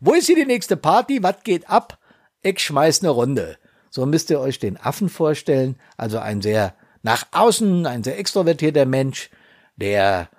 Wo 0.01 0.13
ist 0.13 0.27
hier 0.27 0.35
die 0.35 0.45
nächste 0.45 0.75
Party? 0.75 1.23
Was 1.23 1.43
geht 1.43 1.69
ab? 1.69 1.97
Ich 2.41 2.59
schmeiß 2.59 3.01
ne 3.01 3.09
Runde. 3.09 3.57
So 3.89 4.05
müsst 4.05 4.29
ihr 4.29 4.41
euch 4.41 4.59
den 4.59 4.77
Affen 4.77 5.07
vorstellen. 5.07 5.79
Also 5.95 6.19
ein 6.19 6.41
sehr 6.41 6.75
nach 7.01 7.25
außen, 7.31 7.85
ein 7.85 8.03
sehr 8.03 8.19
extrovertierter 8.19 8.85
Mensch, 8.85 9.29
der 9.77 10.29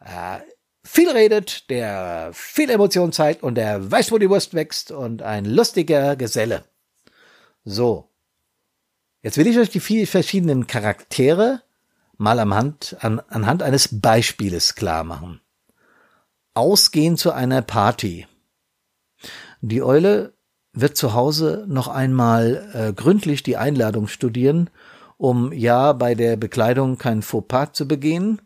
äh, 0.00 0.38
viel 0.84 1.10
redet, 1.10 1.70
der 1.70 2.30
viel 2.34 2.68
Emotion 2.68 3.12
zeigt 3.12 3.42
und 3.42 3.54
der 3.54 3.90
weiß, 3.90 4.12
wo 4.12 4.18
die 4.18 4.28
Wurst 4.28 4.52
wächst 4.52 4.90
und 4.92 5.22
ein 5.22 5.46
lustiger 5.46 6.14
Geselle. 6.16 6.64
So. 7.64 8.10
Jetzt 9.26 9.38
will 9.38 9.48
ich 9.48 9.58
euch 9.58 9.70
die 9.70 9.80
vier 9.80 10.06
verschiedenen 10.06 10.68
Charaktere 10.68 11.60
mal 12.16 12.38
anhand, 12.38 12.96
an, 13.00 13.20
anhand 13.28 13.60
eines 13.60 14.00
Beispieles 14.00 14.76
klar 14.76 15.02
machen. 15.02 15.40
Ausgehen 16.54 17.16
zu 17.16 17.32
einer 17.32 17.60
Party. 17.60 18.28
Die 19.60 19.82
Eule 19.82 20.34
wird 20.74 20.96
zu 20.96 21.12
Hause 21.12 21.64
noch 21.66 21.88
einmal 21.88 22.70
äh, 22.72 22.92
gründlich 22.92 23.42
die 23.42 23.56
Einladung 23.56 24.06
studieren, 24.06 24.70
um 25.16 25.52
ja 25.52 25.92
bei 25.92 26.14
der 26.14 26.36
Bekleidung 26.36 26.96
kein 26.96 27.22
Fauxpas 27.22 27.72
zu 27.72 27.88
begehen, 27.88 28.40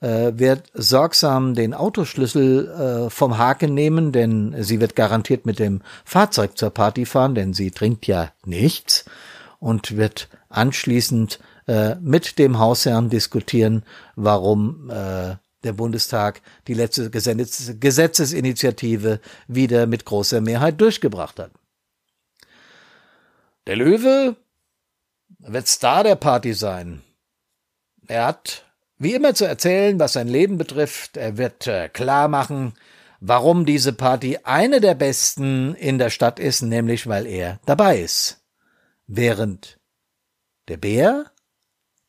äh, 0.00 0.32
wird 0.34 0.64
sorgsam 0.74 1.54
den 1.54 1.74
Autoschlüssel 1.74 3.06
äh, 3.06 3.08
vom 3.08 3.38
Haken 3.38 3.72
nehmen, 3.72 4.10
denn 4.10 4.56
sie 4.58 4.80
wird 4.80 4.96
garantiert 4.96 5.46
mit 5.46 5.60
dem 5.60 5.82
Fahrzeug 6.04 6.58
zur 6.58 6.70
Party 6.70 7.06
fahren, 7.06 7.36
denn 7.36 7.54
sie 7.54 7.70
trinkt 7.70 8.08
ja 8.08 8.32
nichts 8.44 9.04
und 9.64 9.96
wird 9.96 10.28
anschließend 10.50 11.40
äh, 11.66 11.94
mit 11.94 12.38
dem 12.38 12.58
Hausherrn 12.58 13.08
diskutieren, 13.08 13.82
warum 14.14 14.90
äh, 14.90 15.36
der 15.62 15.72
Bundestag 15.72 16.42
die 16.68 16.74
letzte 16.74 17.08
Gesetz 17.08 17.72
Gesetzesinitiative 17.80 19.20
wieder 19.48 19.86
mit 19.86 20.04
großer 20.04 20.42
Mehrheit 20.42 20.78
durchgebracht 20.82 21.38
hat. 21.40 21.50
Der 23.66 23.76
Löwe 23.76 24.36
wird 25.38 25.66
Star 25.66 26.04
der 26.04 26.16
Party 26.16 26.52
sein. 26.52 27.00
Er 28.06 28.26
hat 28.26 28.66
wie 28.98 29.14
immer 29.14 29.34
zu 29.34 29.46
erzählen, 29.46 29.98
was 29.98 30.12
sein 30.12 30.28
Leben 30.28 30.58
betrifft. 30.58 31.16
Er 31.16 31.38
wird 31.38 31.66
äh, 31.66 31.88
klar 31.88 32.28
machen, 32.28 32.74
warum 33.20 33.64
diese 33.64 33.94
Party 33.94 34.40
eine 34.44 34.82
der 34.82 34.94
besten 34.94 35.74
in 35.74 35.96
der 35.96 36.10
Stadt 36.10 36.38
ist, 36.38 36.60
nämlich 36.60 37.06
weil 37.06 37.26
er 37.26 37.60
dabei 37.64 38.00
ist. 38.00 38.43
Während 39.06 39.78
der 40.68 40.78
Bär 40.78 41.30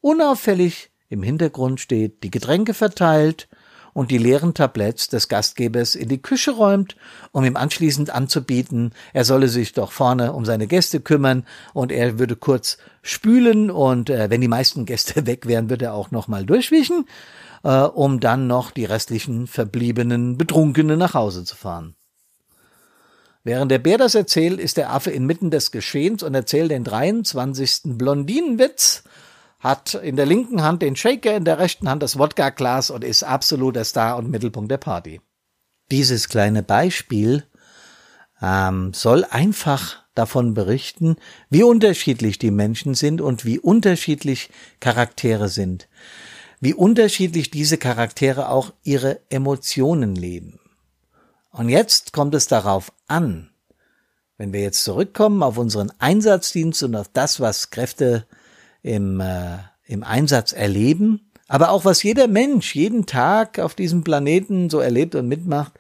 Unauffällig 0.06 0.92
im 1.10 1.24
Hintergrund 1.24 1.80
steht, 1.80 2.22
die 2.22 2.30
Getränke 2.30 2.76
verteilt 2.76 3.50
und 3.94 4.12
die 4.12 4.20
leeren 4.20 4.54
Tabletts 4.54 5.08
des 5.08 5.30
Gastgebers 5.30 5.96
in 5.96 6.10
die 6.10 6.22
Küche 6.22 6.52
räumt, 6.52 6.96
um 7.32 7.44
ihm 7.44 7.56
anschließend 7.56 8.12
anzubieten, 8.12 8.92
er 9.14 9.26
solle 9.26 9.48
sich 9.48 9.74
doch 9.74 9.92
vorne 9.92 10.34
um 10.34 10.46
seine 10.46 10.68
Gäste 10.68 11.00
kümmern 11.00 11.48
und 11.74 11.92
er 11.92 12.20
würde 12.20 12.36
kurz 12.36 12.78
spülen 13.02 13.72
und 13.72 14.12
äh, 14.12 14.30
wenn 14.30 14.42
die 14.42 14.48
meisten 14.48 14.86
Gäste 14.86 15.26
weg 15.26 15.48
wären, 15.48 15.72
würde 15.72 15.86
er 15.86 15.96
auch 15.96 16.12
noch 16.12 16.28
mal 16.28 16.46
durchwischen, 16.46 17.08
äh, 17.64 17.80
um 17.80 18.20
dann 18.20 18.46
noch 18.46 18.70
die 18.70 18.86
restlichen 18.86 19.48
verbliebenen 19.48 20.38
Betrunkenen 20.38 21.00
nach 21.00 21.16
Hause 21.16 21.46
zu 21.46 21.56
fahren. 21.56 21.96
Während 23.46 23.70
der 23.70 23.78
Bär 23.78 24.00
das 24.00 24.16
erzählt, 24.16 24.60
ist 24.60 24.76
der 24.76 24.92
Affe 24.92 25.12
inmitten 25.12 25.52
des 25.52 25.70
Geschehens 25.70 26.24
und 26.24 26.34
erzählt 26.34 26.72
den 26.72 26.84
23. 26.84 27.96
Blondinenwitz, 27.96 29.04
hat 29.60 29.94
in 29.94 30.16
der 30.16 30.26
linken 30.26 30.64
Hand 30.64 30.82
den 30.82 30.96
Shaker, 30.96 31.36
in 31.36 31.46
der 31.46 31.60
rechten 31.60 31.88
Hand 31.88 32.02
das 32.02 32.18
Wodka-Glas 32.18 32.90
und 32.90 33.04
ist 33.04 33.24
absoluter 33.24 33.84
Star 33.84 34.18
und 34.18 34.32
Mittelpunkt 34.32 34.72
der 34.72 34.78
Party. 34.78 35.22
Dieses 35.92 36.28
kleine 36.28 36.64
Beispiel 36.64 37.44
ähm, 38.42 38.94
soll 38.96 39.24
einfach 39.26 40.04
davon 40.16 40.56
berichten, 40.56 41.16
wie 41.52 41.62
unterschiedlich 41.62 42.40
die 42.40 42.52
Menschen 42.52 42.96
sind 42.96 43.22
und 43.22 43.46
wie 43.46 43.60
unterschiedlich 43.60 44.50
Charaktere 44.80 45.50
sind, 45.50 45.88
wie 46.62 46.74
unterschiedlich 46.74 47.52
diese 47.52 47.78
Charaktere 47.78 48.50
auch 48.50 48.74
ihre 48.82 49.20
Emotionen 49.30 50.16
leben. 50.16 50.60
Und 51.56 51.70
jetzt 51.70 52.12
kommt 52.12 52.36
es 52.36 52.48
darauf 52.48 52.92
an, 53.08 53.50
wenn 54.38 54.52
wir 54.52 54.60
jetzt 54.60 54.84
zurückkommen 54.84 55.42
auf 55.42 55.58
unseren 55.58 55.90
Einsatzdienst 56.00 56.84
und 56.84 56.98
auf 56.98 57.08
das, 57.08 57.40
was 57.40 57.70
Kräfte 57.70 58.26
im, 58.82 59.22
äh, 59.22 59.60
im 59.86 60.04
Einsatz 60.04 60.52
erleben, 60.52 61.32
aber 61.48 61.70
auch 61.70 61.86
was 61.86 62.04
jeder 62.04 62.28
Mensch 62.28 62.76
jeden 62.76 63.06
Tag 63.06 63.60
auf 63.60 63.74
diesem 63.74 64.04
Planeten 64.04 64.70
so 64.70 64.80
erlebt 64.80 65.16
und 65.16 65.30
mitmacht, 65.30 65.80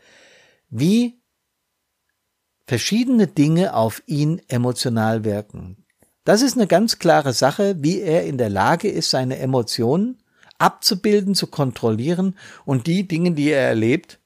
wie 0.69 1.19
verschiedene 2.65 3.27
Dinge 3.27 3.75
auf 3.75 4.01
ihn 4.05 4.41
emotional 4.47 5.25
wirken. 5.25 5.83
Das 6.23 6.41
ist 6.41 6.55
eine 6.55 6.67
ganz 6.67 6.99
klare 6.99 7.33
Sache, 7.33 7.75
wie 7.79 7.99
er 7.99 8.25
in 8.25 8.37
der 8.37 8.49
Lage 8.49 8.89
ist, 8.89 9.09
seine 9.09 9.39
Emotionen 9.39 10.23
abzubilden, 10.57 11.35
zu 11.35 11.47
kontrollieren 11.47 12.37
und 12.63 12.87
die 12.87 13.09
Dinge, 13.09 13.33
die 13.33 13.49
er 13.49 13.67
erlebt, 13.67 14.19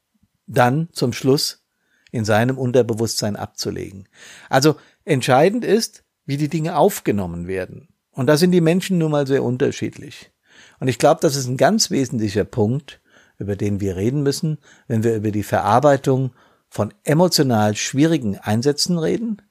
dann 0.49 0.89
zum 0.91 1.13
Schluss 1.13 1.63
in 2.11 2.25
seinem 2.25 2.57
Unterbewusstsein 2.57 3.35
abzulegen. 3.35 4.09
Also 4.49 4.75
entscheidend 5.05 5.63
ist, 5.63 6.03
wie 6.25 6.37
die 6.37 6.49
Dinge 6.49 6.75
aufgenommen 6.77 7.47
werden. 7.47 7.89
Und 8.11 8.27
da 8.27 8.35
sind 8.35 8.51
die 8.51 8.61
Menschen 8.61 8.97
nun 8.97 9.11
mal 9.11 9.27
sehr 9.27 9.43
unterschiedlich. 9.43 10.31
Und 10.79 10.87
ich 10.87 10.97
glaube, 10.97 11.21
das 11.21 11.35
ist 11.35 11.47
ein 11.47 11.57
ganz 11.57 11.91
wesentlicher 11.91 12.43
Punkt, 12.43 12.99
über 13.37 13.55
den 13.55 13.79
wir 13.79 13.95
reden 13.95 14.23
müssen, 14.23 14.57
wenn 14.87 15.03
wir 15.03 15.15
über 15.15 15.31
die 15.31 15.43
Verarbeitung 15.43 16.31
von 16.67 16.93
emotional 17.03 17.75
schwierigen 17.75 18.37
Einsätzen 18.37 18.97
reden, 18.97 19.41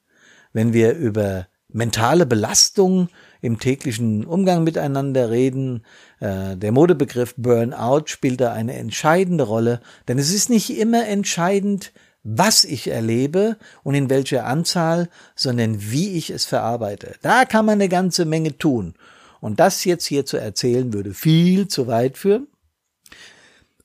wenn 0.53 0.73
wir 0.73 0.95
über 0.95 1.47
mentale 1.69 2.27
Belastung 2.27 3.09
im 3.41 3.59
täglichen 3.59 4.25
Umgang 4.25 4.65
miteinander 4.65 5.31
reden. 5.31 5.85
Äh, 6.21 6.57
der 6.57 6.73
Modebegriff 6.73 7.35
Burnout 7.37 8.07
spielt 8.07 8.41
da 8.41 8.53
eine 8.53 8.75
entscheidende 8.75 9.45
Rolle, 9.45 9.81
denn 10.09 10.19
es 10.19 10.33
ist 10.33 10.51
nicht 10.51 10.77
immer 10.77 11.07
entscheidend, 11.07 11.93
was 12.25 12.65
ich 12.65 12.89
erlebe 12.89 13.57
und 13.85 13.95
in 13.95 14.11
welcher 14.11 14.45
Anzahl, 14.45 15.09
sondern 15.35 15.91
wie 15.91 16.17
ich 16.17 16.31
es 16.31 16.45
verarbeite. 16.45 17.15
Da 17.23 17.45
kann 17.45 17.65
man 17.65 17.75
eine 17.75 17.89
ganze 17.89 18.25
Menge 18.25 18.59
tun. 18.59 18.95
Und 19.41 19.61
das 19.61 19.85
jetzt 19.85 20.07
hier 20.07 20.27
zu 20.27 20.37
erzählen, 20.37 20.93
würde 20.93 21.15
viel 21.15 21.69
zu 21.69 21.87
weit 21.87 22.19
führen. 22.19 22.49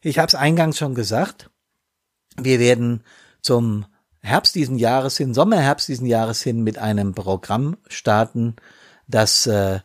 Ich 0.01 0.17
habe 0.17 0.27
es 0.27 0.35
eingangs 0.35 0.77
schon 0.77 0.95
gesagt. 0.95 1.49
Wir 2.37 2.59
werden 2.59 3.03
zum 3.41 3.85
Herbst 4.21 4.55
diesen 4.55 4.77
Jahres 4.77 5.17
hin, 5.17 5.33
Sommerherbst 5.33 5.87
diesen 5.87 6.07
Jahres 6.07 6.41
hin 6.41 6.63
mit 6.63 6.77
einem 6.77 7.13
Programm 7.13 7.77
starten, 7.87 8.55
das 9.07 9.47
äh, 9.47 9.79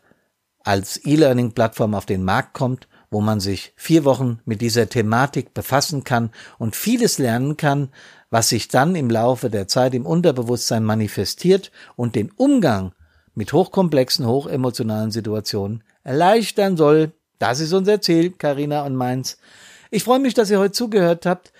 als 0.62 1.04
E-Learning-Plattform 1.04 1.94
auf 1.94 2.06
den 2.06 2.24
Markt 2.24 2.54
kommt, 2.54 2.88
wo 3.10 3.20
man 3.20 3.40
sich 3.40 3.72
vier 3.76 4.04
Wochen 4.04 4.40
mit 4.44 4.60
dieser 4.60 4.88
Thematik 4.88 5.54
befassen 5.54 6.04
kann 6.04 6.30
und 6.58 6.76
vieles 6.76 7.18
lernen 7.18 7.56
kann, 7.56 7.90
was 8.30 8.50
sich 8.50 8.68
dann 8.68 8.94
im 8.94 9.08
Laufe 9.08 9.48
der 9.48 9.66
Zeit 9.66 9.94
im 9.94 10.04
Unterbewusstsein 10.04 10.84
manifestiert 10.84 11.72
und 11.96 12.14
den 12.14 12.30
Umgang 12.30 12.92
mit 13.34 13.52
hochkomplexen, 13.52 14.26
hochemotionalen 14.26 15.10
Situationen 15.10 15.84
erleichtern 16.02 16.76
soll. 16.76 17.12
Das 17.38 17.60
ist 17.60 17.72
unser 17.72 18.00
Ziel, 18.00 18.32
Karina 18.32 18.84
und 18.84 18.96
meins. 18.96 19.38
Ich 19.90 20.04
freue 20.04 20.18
mich, 20.18 20.34
dass 20.34 20.50
ihr 20.50 20.58
heute 20.58 20.72
zugehört 20.72 21.24
habt. 21.24 21.52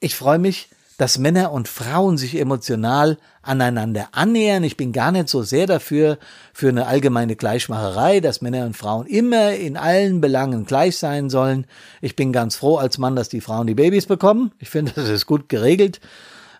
Ich 0.00 0.16
freue 0.16 0.38
mich, 0.38 0.70
dass 0.96 1.18
Männer 1.18 1.52
und 1.52 1.68
Frauen 1.68 2.16
sich 2.16 2.38
emotional 2.38 3.18
aneinander 3.42 4.08
annähern. 4.12 4.64
Ich 4.64 4.76
bin 4.76 4.92
gar 4.92 5.12
nicht 5.12 5.28
so 5.28 5.42
sehr 5.42 5.66
dafür, 5.66 6.18
für 6.54 6.68
eine 6.68 6.86
allgemeine 6.86 7.36
Gleichmacherei, 7.36 8.20
dass 8.20 8.40
Männer 8.40 8.64
und 8.64 8.76
Frauen 8.76 9.06
immer 9.06 9.54
in 9.54 9.76
allen 9.76 10.20
Belangen 10.20 10.64
gleich 10.64 10.96
sein 10.96 11.28
sollen. 11.28 11.66
Ich 12.00 12.16
bin 12.16 12.32
ganz 12.32 12.56
froh 12.56 12.76
als 12.76 12.98
Mann, 12.98 13.16
dass 13.16 13.28
die 13.28 13.42
Frauen 13.42 13.66
die 13.66 13.74
Babys 13.74 14.06
bekommen. 14.06 14.52
Ich 14.58 14.70
finde, 14.70 14.92
das 14.94 15.08
ist 15.08 15.26
gut 15.26 15.48
geregelt. 15.48 16.00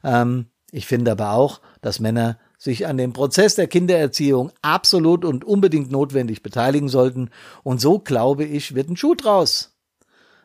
Ähm, 0.05 0.47
ich 0.71 0.87
finde 0.87 1.13
aber 1.13 1.33
auch, 1.33 1.61
dass 1.81 2.01
Männer 2.01 2.39
sich 2.59 2.87
an 2.87 2.97
dem 2.99 3.13
Prozess 3.13 3.55
der 3.55 3.69
Kindererziehung 3.69 4.51
absolut 4.61 5.25
und 5.25 5.45
unbedingt 5.45 5.91
notwendig 5.91 6.43
beteiligen 6.43 6.89
sollten. 6.89 7.31
Und 7.63 7.81
so, 7.81 7.99
glaube 7.99 8.45
ich, 8.45 8.75
wird 8.75 8.91
ein 8.91 8.97
Schuh 8.97 9.15
draus. 9.15 9.77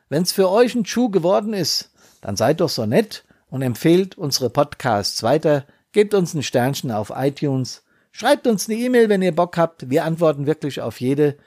Wenn's 0.10 0.32
für 0.32 0.50
euch 0.50 0.76
ein 0.76 0.86
Schuh 0.86 1.10
geworden 1.10 1.54
ist, 1.54 1.92
dann 2.22 2.36
seid 2.36 2.62
doch 2.62 2.70
so 2.70 2.86
nett 2.86 3.24
und 3.52 3.62
empfehlt 3.62 4.18
unsere 4.18 4.50
Podcasts 4.50 5.22
weiter. 5.22 5.66
Gebt 5.92 6.16
uns 6.16 6.34
ein 6.34 6.42
Sternchen 6.42 6.90
auf 6.90 7.12
iTunes. 7.16 7.84
Schreibt 8.12 8.48
uns 8.48 8.68
eine 8.68 8.80
E-Mail, 8.80 9.10
wenn 9.10 9.22
ihr 9.22 9.36
Bock 9.36 9.58
habt. 9.58 9.90
Wir 9.92 10.06
antworten 10.06 10.48
wirklich 10.48 10.82
auf 10.82 11.00
jede. 11.00 11.38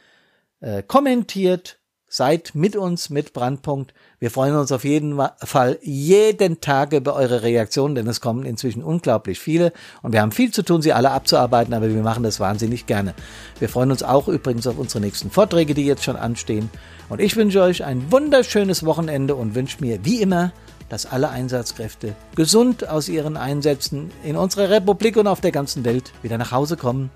Äh, 0.60 0.82
kommentiert. 0.84 1.78
Seid 2.06 2.54
mit 2.54 2.76
uns 2.76 3.10
mit 3.10 3.32
Brandpunkt. 3.32 3.92
Wir 4.20 4.30
freuen 4.30 4.54
uns 4.54 4.70
auf 4.70 4.84
jeden 4.84 5.20
Fall 5.38 5.78
jeden 5.82 6.60
Tag 6.60 6.92
über 6.92 7.16
eure 7.16 7.42
Reaktionen, 7.42 7.96
denn 7.96 8.06
es 8.06 8.20
kommen 8.20 8.44
inzwischen 8.44 8.84
unglaublich 8.84 9.40
viele 9.40 9.72
und 10.00 10.12
wir 10.12 10.20
haben 10.20 10.30
viel 10.30 10.52
zu 10.52 10.62
tun, 10.62 10.80
sie 10.80 10.92
alle 10.92 11.10
abzuarbeiten, 11.10 11.74
aber 11.74 11.88
wir 11.88 12.02
machen 12.02 12.22
das 12.22 12.38
wahnsinnig 12.38 12.86
gerne. 12.86 13.14
Wir 13.58 13.68
freuen 13.68 13.90
uns 13.90 14.04
auch 14.04 14.28
übrigens 14.28 14.68
auf 14.68 14.78
unsere 14.78 15.00
nächsten 15.00 15.32
Vorträge, 15.32 15.74
die 15.74 15.86
jetzt 15.86 16.04
schon 16.04 16.14
anstehen. 16.14 16.70
Und 17.08 17.20
ich 17.20 17.34
wünsche 17.34 17.62
euch 17.62 17.82
ein 17.82 18.12
wunderschönes 18.12 18.86
Wochenende 18.86 19.34
und 19.34 19.56
wünsche 19.56 19.78
mir 19.80 20.04
wie 20.04 20.22
immer 20.22 20.52
dass 20.88 21.06
alle 21.06 21.30
Einsatzkräfte 21.30 22.14
gesund 22.34 22.88
aus 22.88 23.08
ihren 23.08 23.36
Einsätzen 23.36 24.10
in 24.22 24.36
unserer 24.36 24.70
Republik 24.70 25.16
und 25.16 25.26
auf 25.26 25.40
der 25.40 25.52
ganzen 25.52 25.84
Welt 25.84 26.12
wieder 26.22 26.38
nach 26.38 26.52
Hause 26.52 26.76
kommen. 26.76 27.10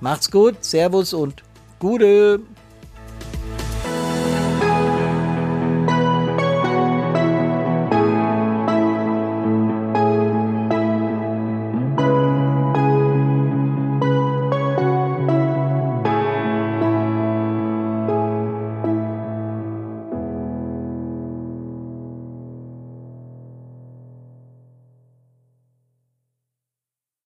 Macht's 0.00 0.30
gut, 0.30 0.64
Servus 0.64 1.12
und 1.12 1.42
Gute! 1.78 2.40